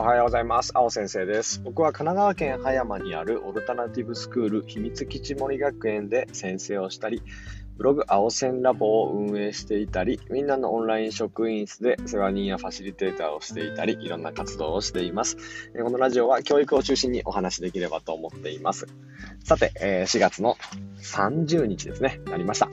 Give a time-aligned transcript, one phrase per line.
[0.00, 0.70] おはようございます。
[0.76, 1.60] 青先生です。
[1.64, 7.20] 僕は神奈川県葉山にあるオルタナティブスクール秘密基地森学園で先生をしたり、
[7.76, 15.36] ブログ青線ラボを運営していたり、みんなのオンライン職員室で世話人やファシリテーターをしていたり、いろんな活動をしています。
[15.76, 18.86] このラジオは教育を中心にお話できればと思っています。
[19.42, 20.56] さて、4月の
[21.02, 22.68] 30日ですね、なりました。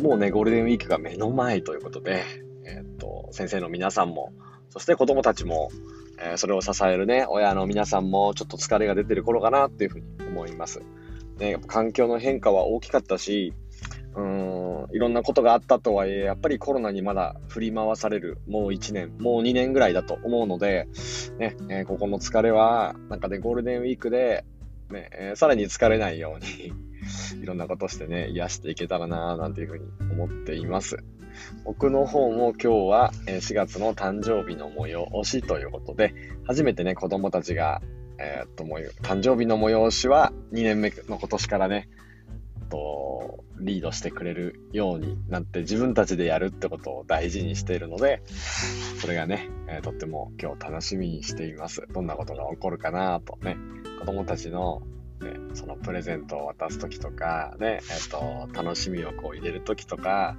[0.00, 2.22] もうね、ゴールデンウィークが目の前ということで、
[2.64, 4.32] えっと、先生の皆さんも、
[4.68, 5.72] そして子供たちも、
[6.20, 10.82] え、それを支えるね、親の皆さんもちょっと疲れが出てる頃かなっていうふうに思います。
[11.38, 13.54] ね、環境の変化は大きかったし、
[14.14, 20.88] うん、いろんなことがあったとはいえ、やっぱりコロナにまだ振り回される、もう1年、もう2年ぐらいだと思うので、
[21.38, 24.44] ね、えー、ここの疲れは、なんかね、ゴールデンウィークで、
[24.90, 26.72] ね、えー、さらに疲れないように
[27.40, 30.98] いろんなことしてね、癒していけたらなぁ、なんていうふうに思っています。
[31.64, 36.14] 僕の方も今日は4月の誕生日の催しということで、
[36.46, 37.82] 初めてね、子供たちが、
[38.18, 38.64] えー、っと、
[39.02, 41.88] 誕生日の催しは2年目の今年からね、
[42.70, 48.22] と、リードしてくれるようになって自分たちでやるってことを大事にしているので、
[49.00, 51.86] それがね、えー、とっても今日楽しみにしています。
[51.92, 53.58] どんなことが起こるかなとね、
[53.98, 54.82] 子供たちの
[55.20, 60.38] ね、そのプレゼントを渡す時とか、ね、えっ、と、楽しみをこう入れる時とか、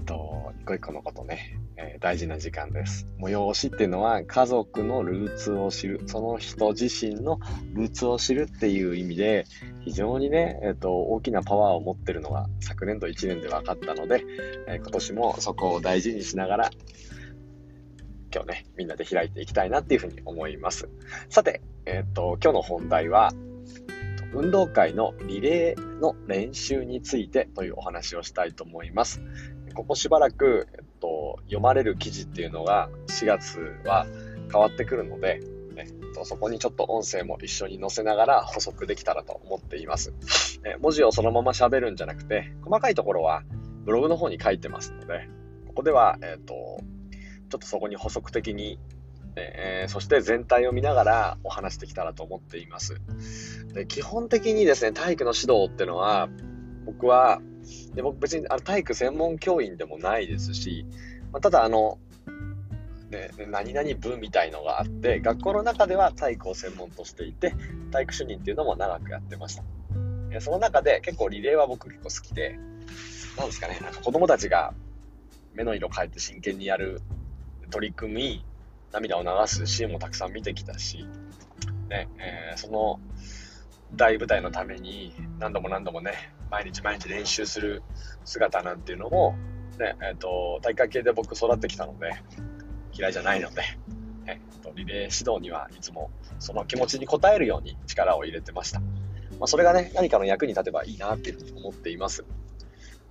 [0.00, 3.06] えっ、と、一個一個のことね、えー、大事な時間です。
[3.20, 7.38] 催しっていうのは家族のルーツを知る、その人自身の
[7.74, 9.44] ルーツを知るっていう意味で、
[9.82, 14.24] 非常にね、えっ、と、大きなパワーを持ってるのが昨年度1年で分かったので、
[14.66, 16.70] え、今年もそこを大事にしながら、
[18.34, 20.88] 今日ね、みんなで開いていきたいなっていうふうに思います。
[21.28, 23.32] さて、えっ、と、今日の本題は、
[24.32, 29.20] 運動会のリレーの練習についてというお話をしたいと思います。
[29.74, 34.06] ここしばらく、えっと、読まれる記事っていうのが4月は
[34.50, 35.40] 変わってくるので、
[35.76, 40.12] えっと、そこにちょっと音声も一緒に載せながら補足できたらと思っています。
[40.64, 43.42] え文字をそのまま喋るんじゃなくて、細かいところは
[43.84, 45.28] ブログの方に書いてますので、
[45.66, 46.54] ここでは、えっと、
[47.50, 48.78] ちょっとそこに補足的に
[49.36, 53.00] えー、そして全体を見ながらお話しできたらと思っています。
[53.72, 56.28] で基本的にですね、体育の指導っていうのは、
[56.84, 57.40] 僕は、
[57.94, 60.86] で僕別にあの体育専門教員でもないですし、
[61.32, 61.98] まあ、ただあの、
[63.10, 67.54] ね、何々部みたいのがあって、学校の中では体育を専門としていて、
[67.90, 69.64] 体育主任っていうのも長くやってました。
[70.40, 72.58] その中で結構リレーは僕結構好きで、
[73.36, 74.74] なんですかね、なんか子供たちが
[75.54, 77.02] 目の色変えて真剣にやる
[77.70, 78.44] 取り組み、
[78.92, 81.06] 涙を流すシーンもたくさん見てきたし、
[81.88, 83.00] ね、えー、その
[83.96, 86.12] 大舞台のために何度も何度もね、
[86.50, 87.82] 毎日毎日練習する
[88.24, 89.36] 姿なんていうのも、
[89.78, 92.12] ね、え、ー、と、大会系で僕育ってきたので、
[92.92, 93.62] 嫌いじゃないので、
[94.26, 98.80] え、ー、と、リレー指導にはいつもその気持ちに応えるように力を入れてました。
[98.80, 102.24] まあ、それがね、何かの役に立てばいいなっていうふうに思っています。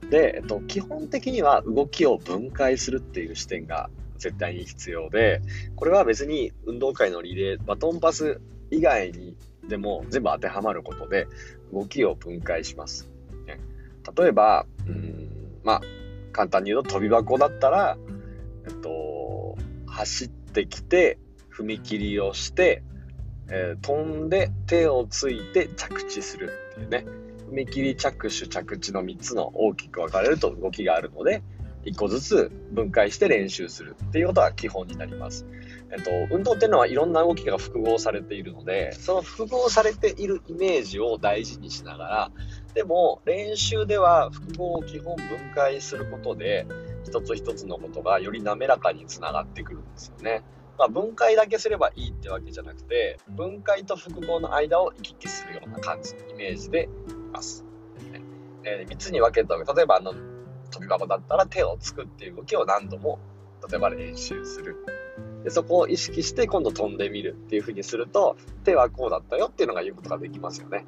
[0.09, 5.41] で、えっと、基本的には動きを分解するっていう視点が絶対に必要で、
[5.75, 9.35] これは別に運動会のリレー、バトンパス以外に
[9.69, 11.27] でも全部当てはまることで
[11.71, 13.09] 動きを分解します。
[13.45, 13.59] ね、
[14.17, 15.29] 例えば、うん、
[15.63, 15.81] まあ、
[16.33, 17.97] 簡単に言うと飛び箱だったら、
[18.65, 21.17] えっと、走ってきて、
[21.49, 22.83] 踏切をして、
[23.49, 27.05] えー、飛んで手をついて着地するっていうね。
[27.51, 31.41] 踏切着手着地の3つの大きく分かれると動きがあるので、
[31.85, 35.45] 1個ずつ分解して練習するっていうことが基本になります。
[35.91, 42.31] えっと、運動っていうのはいろんな動きが複合されているので、その複合されているイメージを大事にしながら、
[42.73, 45.25] でも練習では複合を基本分
[45.55, 46.67] 解することで、
[47.05, 50.43] 一つ一つのことがより滑らかにつながってくるんですよね。
[50.77, 56.87] まあ、分解だけすればいいってわけじゃなくて、分解と複合の間を行き来するような感じ、イメージでい
[57.33, 57.65] ます。
[58.63, 60.13] えー、3つに分けた例えばあの
[60.69, 63.19] 飛び箱だったら手をつくっていう動きを何度も
[63.69, 64.75] 例えば練習する
[65.43, 70.85] でそこを意識して今度飛んでみるっていう風にすると手はこうだったよっていうのが言うことができますよね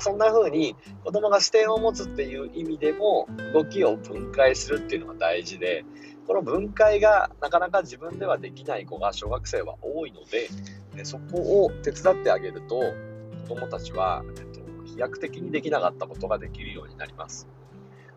[0.00, 5.84] そんな風に子供が視点を持つっていう意味でも動きを分解するっていうのが大事で
[6.26, 10.48] この分解がなかなか自分ではできない子が小学生は多いので
[10.96, 12.80] でそこを手伝ってあげると
[13.48, 17.48] 子供たちは、えっと、飛躍的にできなかったことができるようになります。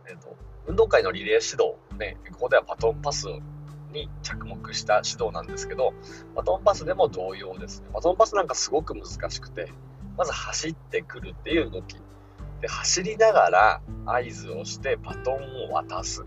[0.09, 0.35] えっと
[0.67, 3.25] 運動会のリレー指導、ね、ここではバトンパス
[3.91, 5.93] に着目した指導なんですけど、
[6.35, 7.87] バトンパスでも同様ですね。
[7.91, 9.71] バトンパスなんかすごく難しくて、
[10.15, 11.95] まず走ってくるっていう動き。
[12.61, 16.23] で、走りながら合図をしてバトンを渡す。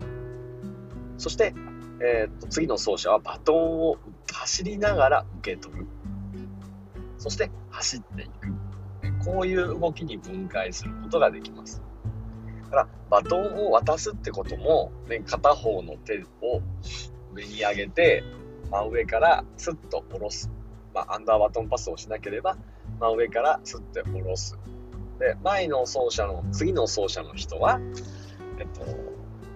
[1.17, 1.53] そして、
[2.01, 3.97] えー、と次の走者はバトンを
[4.29, 5.87] 走りながら受け取る。
[7.17, 9.23] そして走っていく。
[9.23, 11.81] こういう動きに分解することができます。
[12.73, 16.61] からバトンを渡すってことも、ね、片方の手を
[17.33, 18.23] 上に上げて
[18.71, 20.49] 真上からスッと下ろす。
[20.93, 22.57] まあ、アンダーバトンパスをしなければ
[22.99, 24.57] 真上からスッて下ろす。
[25.19, 27.79] で、前の走者の、次の走者の人は、
[28.59, 28.81] えっと、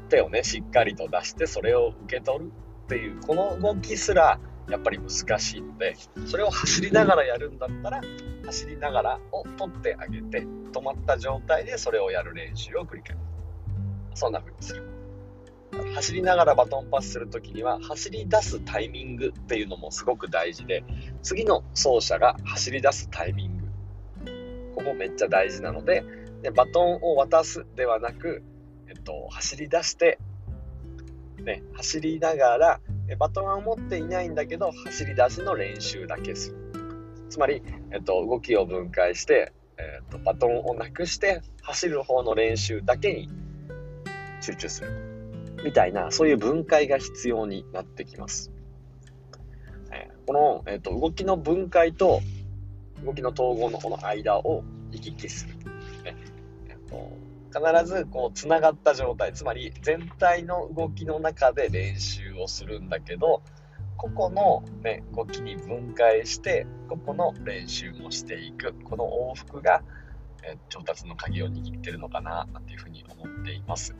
[0.10, 2.52] 手をね、しっかりと出して、それを受け取る
[2.86, 8.02] っていう、この動きすら、やっぱり難しいので、それを走りながらやるんだったら、
[8.46, 13.16] 走りながらを取ってあげて、止まった状態でそれをやる練習を繰り返
[14.14, 14.22] す。
[14.22, 14.84] そんな風にする。
[15.94, 20.84] 走りながらバトンパスするときには、走り出すタイミングっていうのもすごく大事で、
[21.22, 23.68] 次の走者が走り出すタイミング。
[24.76, 26.04] ここめっちゃ大事なので、
[26.42, 28.44] でバトンを渡すではなく、
[28.88, 30.20] えっと、走り出して、
[31.40, 32.80] ね、走りながら、
[33.16, 36.58] バトンは持っていないんだけど、走り出しの練習だけする。
[37.30, 43.30] つまり、えっと、動きを分解して、えっと、バトンをなくして、走る方の練習だけに
[44.42, 44.92] 集中する。
[45.64, 48.52] みたいな、そういう分解が必要になってきます。
[49.92, 52.22] えこの、えっと、動きの分解と
[53.06, 55.56] 動きの統合のこの間を行き来する。
[56.04, 56.16] ね
[56.70, 63.42] えっと必ずこうつながった状態つまり全体の動きの中で練習をするんだけど
[63.98, 69.82] 個々の、ね、動きに分解して個々の練習もしていくこの往復が、
[70.44, 73.96] え調達の鍵を握ってるのかななんていうふうに思っています。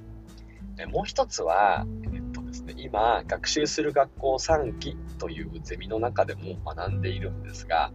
[0.76, 7.92] でもう一つは、えっとですね、今学習する学校3期というゼミの中でも学んでいるんですがや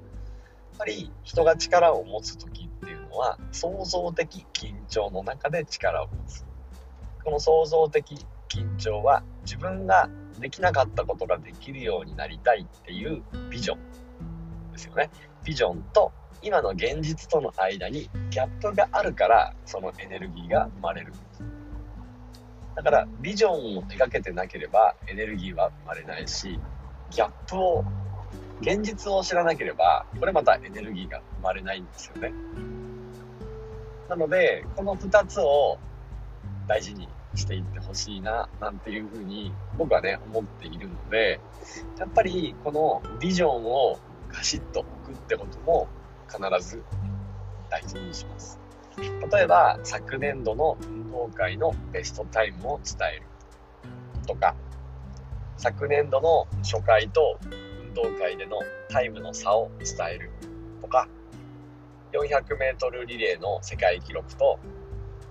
[0.74, 2.61] っぱり人が力を持つ時
[3.12, 6.44] のは創造的緊張の中で力を持つ。
[7.22, 10.08] この創造的緊張は自分が
[10.40, 15.10] できなかったことができるようになりたいっていうビジョンですよね。
[15.44, 21.12] ビジョンと今の現実との間にギャップがあるからそのエネルギーが生まれる
[22.74, 26.58] だからビジョンを描けてなければエネルギーは生まれないし
[27.10, 27.84] ギャップを
[28.60, 32.32] 現実を知らなければこれまたエネルギーが生まれないんですよね。
[34.12, 35.78] なので、この2つを
[36.68, 41.40] 大事にしていってほしいな、なんていうふうに僕はね、思っているので、
[41.98, 43.98] やっぱりこのビジョンを
[44.28, 45.88] ガシッと置くってことも
[46.28, 46.84] 必ず
[47.70, 48.60] 大事にします。
[48.98, 53.26] 例えば、昨年度の運動会のベストタイムを伝える
[54.26, 54.54] とか、
[55.56, 57.38] 昨年度の初回と
[57.80, 58.58] 運動会での
[58.90, 60.30] タイムの差を伝える
[60.82, 61.08] とか、
[62.12, 64.58] 400メートルリレーの世界記録と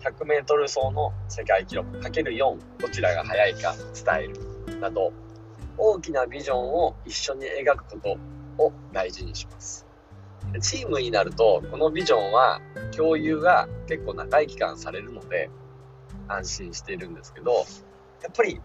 [0.02, 5.14] 100メートル走の世界記録 ×4 どちらが速いか伝えるなど
[5.78, 8.18] 大きなビジョンを一緒に描くこと
[8.64, 9.88] を大事にします。
[10.60, 12.60] チームになるとこのビジョンは
[12.96, 15.50] 共有が結構長い期間されるので
[16.28, 17.54] 安心しているんですけど
[18.22, 18.60] やっぱり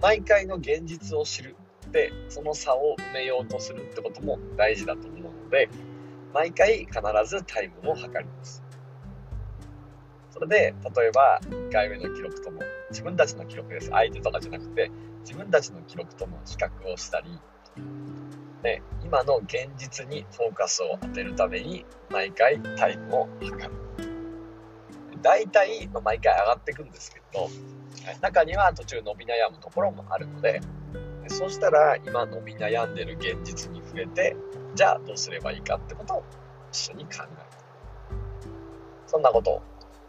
[0.00, 1.56] 毎回の現実を知る。
[1.90, 5.68] でその差を埋めようとするってことも大事だと思うので
[6.32, 8.62] 毎回必ずタイムを測ります。
[10.30, 10.56] それで、
[10.96, 13.90] 例えば1回目の記録とも、自分たちの記録です。
[13.90, 17.38] 相手とかじゃなくて、自分たちの記録との比較をしたり、
[18.62, 23.70] で今の現実にフォーカスを当てるために、毎回タイムを測る。
[25.20, 27.48] 大体、まあ、毎回上がっていくんですけど、
[28.20, 30.60] 中には途中伸び悩むところもあるので、
[31.28, 34.36] そうしたら今伸び悩んでる現実に触れて
[34.74, 36.24] じゃあどうすればいいかってことを
[36.70, 37.28] 一緒に考える
[39.06, 39.62] そんなことを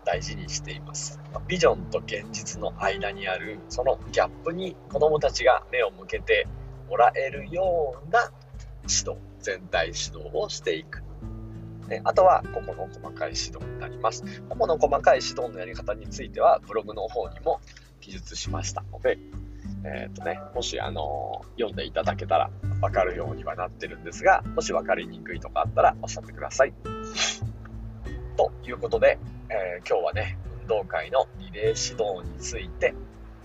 [0.06, 1.20] 大事にしています。
[1.48, 6.48] ビジョンと現実の間にあるそのギャップに子どもたちが目を向けて
[6.90, 8.32] もらえるような
[8.84, 11.04] 指導全体指導をしていく。
[12.06, 14.24] あとは個々の細かい指導になります。
[14.50, 17.60] 個々の細かい指導のやり方についてはブログの方にも
[18.00, 19.18] 記述しましたので
[19.84, 22.50] えっ、ー、とね、もし、あのー、読んでいただけたら
[22.82, 26.74] わかるようにはなってるんですが、もし分かりにくいとかあったらおっしゃってください。
[28.38, 32.94] ということで、えー、今日はね、運動会のリレー指導について、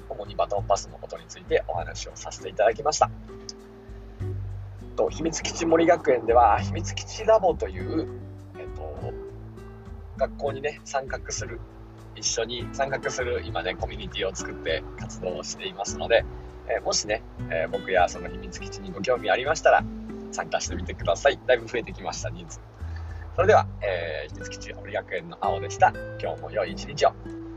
[0.09, 3.11] 主にバトンパスのことについてお話をさせていただきました。
[4.97, 8.09] と秘密基地森学園では、秘密基地ラボという、
[8.59, 9.12] えっ、と、
[10.16, 11.61] 学校にね、参画する
[12.18, 16.25] 一緒に参画する今ね、コミュニティを作って活動をしていますので、
[16.68, 19.84] えー、もしね、えー、僕やその秘密基地にご興味ありましたら、
[20.32, 21.38] 参加してみてください。
[21.46, 22.60] だいぶ増えてきました、人数。
[23.37, 25.92] それでは、えー、秘密基地堀学園の青でした。
[26.20, 27.47] 今日も良い一日を。